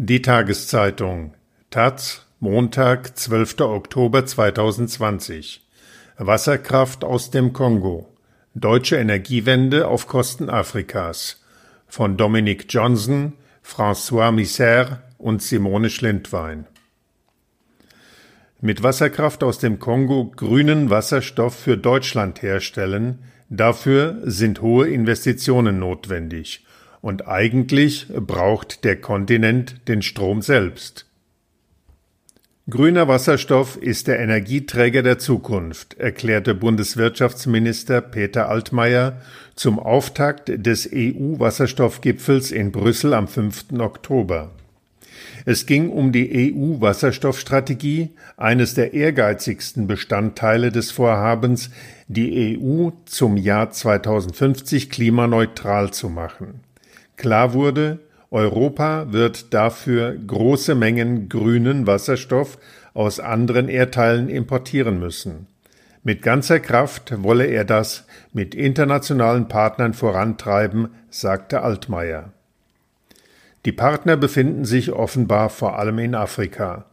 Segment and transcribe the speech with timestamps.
[0.00, 1.34] Die Tageszeitung.
[1.70, 3.62] Taz Montag, 12.
[3.62, 5.66] Oktober 2020
[6.16, 8.06] Wasserkraft aus dem Kongo.
[8.54, 11.42] Deutsche Energiewende auf Kosten Afrikas.
[11.88, 13.32] Von Dominic Johnson,
[13.66, 16.68] François Misser und Simone Schlindwein.
[18.60, 23.18] Mit Wasserkraft aus dem Kongo grünen Wasserstoff für Deutschland herstellen,
[23.50, 26.64] dafür sind hohe Investitionen notwendig,
[27.00, 31.06] und eigentlich braucht der Kontinent den Strom selbst.
[32.70, 39.22] Grüner Wasserstoff ist der Energieträger der Zukunft, erklärte Bundeswirtschaftsminister Peter Altmaier
[39.54, 43.72] zum Auftakt des EU-Wasserstoffgipfels in Brüssel am 5.
[43.78, 44.50] Oktober.
[45.46, 51.70] Es ging um die EU-Wasserstoffstrategie, eines der ehrgeizigsten Bestandteile des Vorhabens,
[52.06, 56.60] die EU zum Jahr 2050 klimaneutral zu machen.
[57.18, 57.98] Klar wurde,
[58.30, 62.58] Europa wird dafür große Mengen grünen Wasserstoff
[62.94, 65.48] aus anderen Erdteilen importieren müssen.
[66.04, 72.32] Mit ganzer Kraft wolle er das mit internationalen Partnern vorantreiben, sagte Altmaier.
[73.64, 76.84] Die Partner befinden sich offenbar vor allem in Afrika.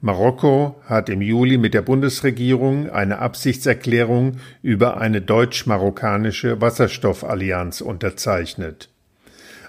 [0.00, 8.88] Marokko hat im Juli mit der Bundesregierung eine Absichtserklärung über eine deutsch-marokkanische Wasserstoffallianz unterzeichnet.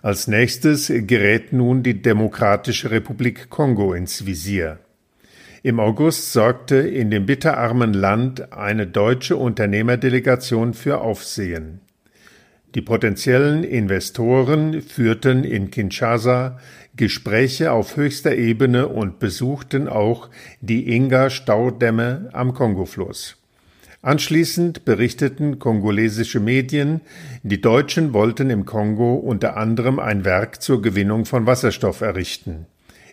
[0.06, 4.78] Als nächstes gerät nun die Demokratische Republik Kongo ins Visier.
[5.64, 11.80] Im August sorgte in dem bitterarmen Land eine deutsche Unternehmerdelegation für Aufsehen.
[12.76, 16.60] Die potenziellen Investoren führten in Kinshasa
[16.96, 20.30] Gespräche auf höchster Ebene und besuchten auch
[20.62, 23.38] die Inga-Staudämme am Kongofluss.
[24.06, 27.02] Anschließend berichteten kongolesische Medien,
[27.42, 32.68] die Deutschen wollten im Kongo unter anderem ein Werk zur Gewinnung von Wasserstoff errichten.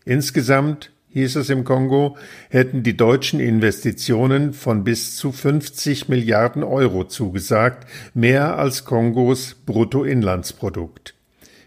[0.04, 2.19] Insgesamt hieß es im Kongo,
[2.50, 11.14] hätten die deutschen Investitionen von bis zu 50 Milliarden Euro zugesagt, mehr als Kongos Bruttoinlandsprodukt.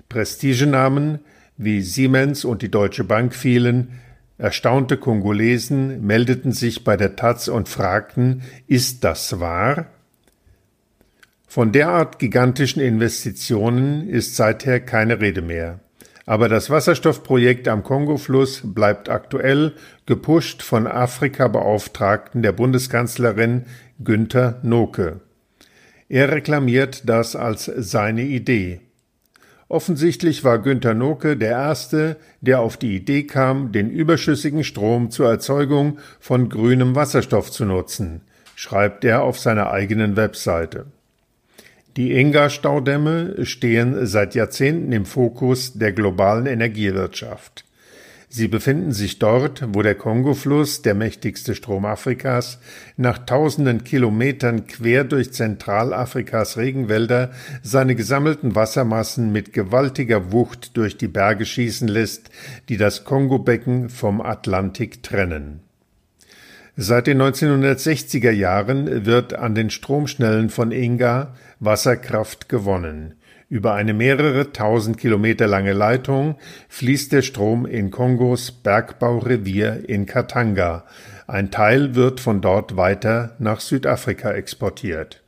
[0.07, 1.17] Prestigenamen
[1.57, 3.99] wie Siemens und die Deutsche Bank fielen,
[4.37, 9.87] erstaunte Kongolesen meldeten sich bei der Taz und fragten, ist das wahr?
[11.47, 15.79] Von derart gigantischen Investitionen ist seither keine Rede mehr.
[16.25, 19.73] Aber das Wasserstoffprojekt am Kongofluss bleibt aktuell,
[20.05, 23.65] gepusht von Afrika-Beauftragten der Bundeskanzlerin
[24.03, 25.21] Günther Noke.
[26.09, 28.81] Er reklamiert das als seine Idee.
[29.75, 35.29] Offensichtlich war Günther Noke der Erste, der auf die Idee kam, den überschüssigen Strom zur
[35.29, 38.21] Erzeugung von grünem Wasserstoff zu nutzen,
[38.55, 40.85] schreibt er auf seiner eigenen Webseite.
[41.97, 47.64] Die Enga-Staudämme stehen seit Jahrzehnten im Fokus der globalen Energiewirtschaft.
[48.27, 52.59] Sie befinden sich dort, wo der Kongofluss, der mächtigste Strom Afrikas,
[52.97, 57.31] nach tausenden Kilometern quer durch Zentralafrikas Regenwälder
[57.61, 62.29] seine gesammelten Wassermassen mit gewaltiger Wucht durch die Berge schießen lässt,
[62.67, 65.61] die das Kongobecken vom Atlantik trennen.
[66.77, 73.13] Seit den 1960er Jahren wird an den Stromschnellen von Inga Wasserkraft gewonnen.
[73.47, 76.35] Über eine mehrere tausend Kilometer lange Leitung
[76.67, 80.85] fließt der Strom in Kongos Bergbaurevier in Katanga.
[81.27, 85.21] Ein Teil wird von dort weiter nach Südafrika exportiert.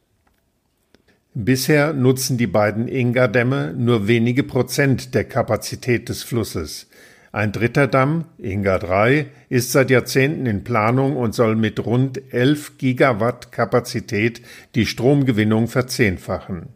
[1.35, 6.87] Bisher nutzen die beiden Inga-Dämme nur wenige Prozent der Kapazität des Flusses.
[7.31, 12.79] Ein dritter Damm, Inga 3, ist seit Jahrzehnten in Planung und soll mit rund 11
[12.79, 14.41] Gigawatt Kapazität
[14.73, 16.69] die Stromgewinnung verzehnfachen.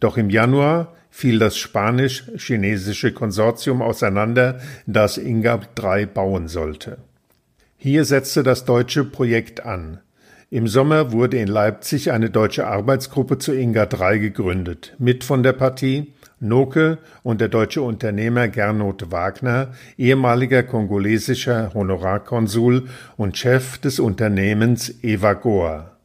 [0.00, 6.98] Doch im Januar fiel das spanisch-chinesische Konsortium auseinander, das Inga 3 bauen sollte.
[7.78, 10.00] Hier setzte das deutsche Projekt an.
[10.50, 14.94] Im Sommer wurde in Leipzig eine deutsche Arbeitsgruppe zu Inga 3 gegründet.
[14.98, 23.38] Mit von der Partie Noke und der deutsche Unternehmer Gernot Wagner, ehemaliger kongolesischer Honorarkonsul und
[23.38, 25.95] Chef des Unternehmens Evagoa.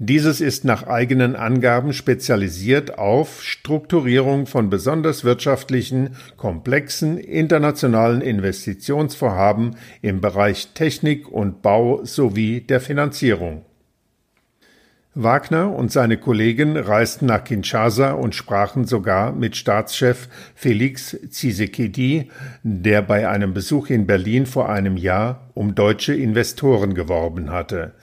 [0.00, 10.20] Dieses ist nach eigenen Angaben spezialisiert auf Strukturierung von besonders wirtschaftlichen, komplexen internationalen Investitionsvorhaben im
[10.20, 13.64] Bereich Technik und Bau sowie der Finanzierung.
[15.14, 22.30] Wagner und seine Kollegen reisten nach Kinshasa und sprachen sogar mit Staatschef Felix Tshisekedi,
[22.62, 27.94] der bei einem Besuch in Berlin vor einem Jahr um deutsche Investoren geworben hatte.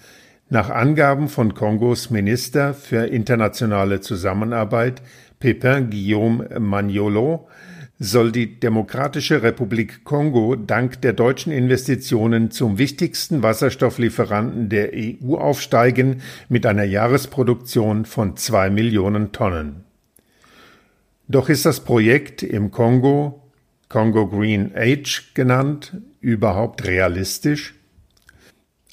[0.49, 5.01] Nach Angaben von Kongos Minister für internationale Zusammenarbeit
[5.39, 7.47] Pepin Guillaume Magnolo
[7.97, 16.21] soll die Demokratische Republik Kongo dank der deutschen Investitionen zum wichtigsten Wasserstofflieferanten der EU aufsteigen
[16.47, 19.83] mit einer Jahresproduktion von zwei Millionen Tonnen.
[21.27, 23.41] Doch ist das Projekt im Kongo,
[23.89, 27.74] Congo Green Age genannt, überhaupt realistisch?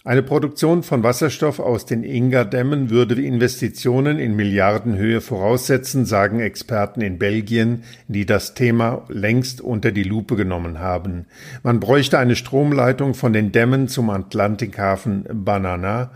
[0.04, 7.20] Eine Produktion von Wasserstoff aus den Inga-Dämmen würde Investitionen in Milliardenhöhe voraussetzen, sagen Experten in
[7.20, 11.26] Belgien, die das Thema längst unter die Lupe genommen haben.
[11.62, 16.10] Man bräuchte eine Stromleitung von den Dämmen zum Atlantikhafen Banana,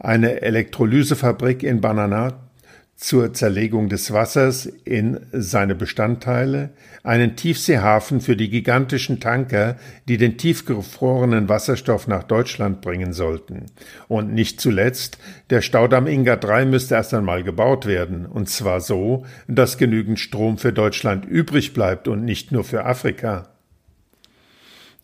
[0.00, 2.49] eine Elektrolysefabrik in Banana
[3.00, 6.68] zur Zerlegung des Wassers in seine Bestandteile,
[7.02, 9.76] einen Tiefseehafen für die gigantischen Tanker,
[10.06, 13.66] die den tiefgefrorenen Wasserstoff nach Deutschland bringen sollten.
[14.06, 15.16] Und nicht zuletzt,
[15.48, 20.58] der Staudamm Inga 3 müsste erst einmal gebaut werden, und zwar so, dass genügend Strom
[20.58, 23.48] für Deutschland übrig bleibt und nicht nur für Afrika.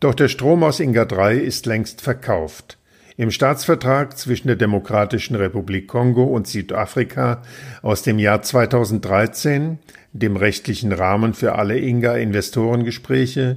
[0.00, 2.76] Doch der Strom aus Inga 3 ist längst verkauft.
[3.18, 7.40] Im Staatsvertrag zwischen der Demokratischen Republik Kongo und Südafrika
[7.80, 9.78] aus dem Jahr 2013,
[10.12, 13.56] dem rechtlichen Rahmen für alle Inga-Investorengespräche,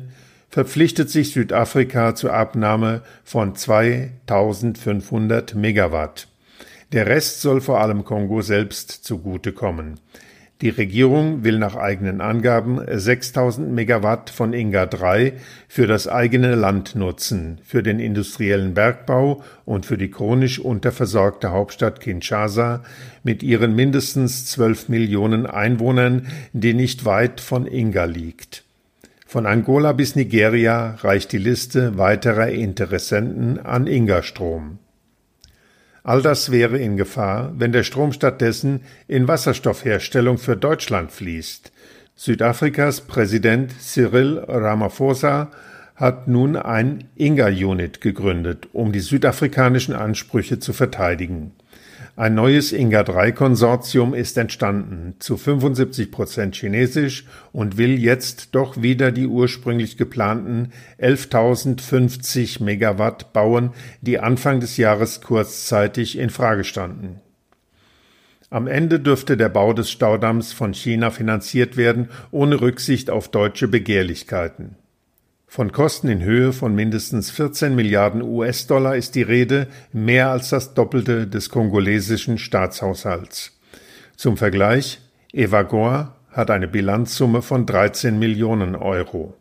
[0.49, 6.29] verpflichtet sich Südafrika zur Abnahme von 2500 Megawatt.
[6.93, 9.99] Der Rest soll vor allem Kongo selbst zugutekommen.
[10.61, 15.31] Die Regierung will nach eigenen Angaben 6000 Megawatt von Inga 3
[15.69, 22.01] für das eigene Land nutzen, für den industriellen Bergbau und für die chronisch unterversorgte Hauptstadt
[22.01, 22.83] Kinshasa
[23.23, 28.65] mit ihren mindestens 12 Millionen Einwohnern, die nicht weit von Inga liegt.
[29.25, 34.79] Von Angola bis Nigeria reicht die Liste weiterer Interessenten an Inga-Strom.
[36.09, 41.71] All das wäre in Gefahr, wenn der Strom stattdessen in Wasserstoffherstellung für Deutschland fließt.
[42.15, 45.51] Südafrikas Präsident Cyril Ramaphosa
[45.95, 51.51] hat nun ein Inga-Unit gegründet, um die südafrikanischen Ansprüche zu verteidigen.
[52.19, 57.23] Ein neues Inga-3-Konsortium ist entstanden, zu 75 Prozent chinesisch
[57.53, 63.69] und will jetzt doch wieder die ursprünglich geplanten 11.050 Megawatt bauen,
[64.01, 67.21] die Anfang des Jahres kurzzeitig in Frage standen.
[68.49, 73.69] Am Ende dürfte der Bau des Staudamms von China finanziert werden, ohne Rücksicht auf deutsche
[73.69, 74.75] Begehrlichkeiten.
[75.51, 80.75] Von Kosten in Höhe von mindestens 14 Milliarden US-Dollar ist die Rede, mehr als das
[80.75, 83.59] Doppelte des kongolesischen Staatshaushalts.
[84.15, 85.01] Zum Vergleich,
[85.33, 89.33] Evagor hat eine Bilanzsumme von 13 Millionen Euro.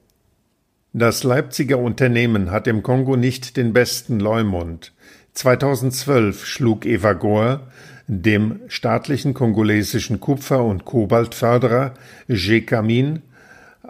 [0.94, 4.94] Das Leipziger Unternehmen hat im Kongo nicht den besten Leumund.
[5.34, 7.68] 2012 schlug Evagor
[8.06, 11.92] dem staatlichen kongolesischen Kupfer- und Kobaltförderer
[12.28, 13.20] Gekamin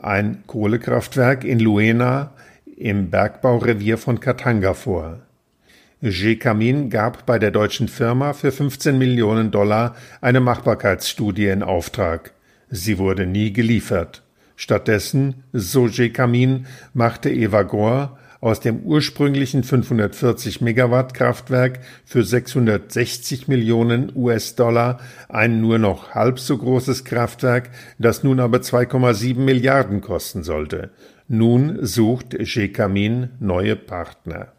[0.02, 2.32] ein Kohlekraftwerk in Luena
[2.76, 5.20] im Bergbaurevier von Katanga vor.
[6.00, 12.32] G-Kamin gab bei der deutschen Firma für 15 Millionen Dollar eine Machbarkeitsstudie in Auftrag.
[12.70, 14.22] Sie wurde nie geliefert.
[14.54, 24.12] Stattdessen, so G-Kamin, machte Eva Gore aus dem ursprünglichen 540 Megawatt Kraftwerk für 660 Millionen
[24.14, 30.90] US-Dollar ein nur noch halb so großes Kraftwerk, das nun aber 2,7 Milliarden kosten sollte.
[31.26, 34.52] Nun sucht Gekamin neue Partner.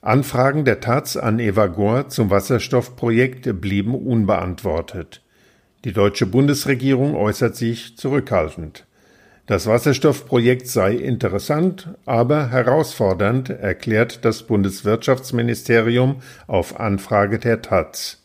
[0.00, 5.22] Anfragen der Taz an Evagor zum Wasserstoffprojekt blieben unbeantwortet.
[5.84, 8.86] Die deutsche Bundesregierung äußert sich zurückhaltend.
[9.46, 18.22] Das Wasserstoffprojekt sei interessant, aber herausfordernd, erklärt das Bundeswirtschaftsministerium auf Anfrage der Taz.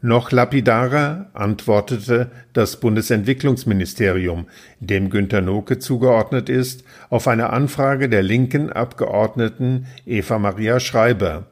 [0.00, 4.46] Noch lapidarer antwortete das Bundesentwicklungsministerium,
[4.78, 11.46] dem Günter Noke zugeordnet ist, auf eine Anfrage der linken Abgeordneten Eva Maria Schreiber.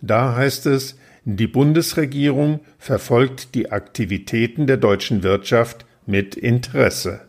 [0.00, 7.25] Da heißt es, die Bundesregierung verfolgt die Aktivitäten der deutschen Wirtschaft mit Interesse.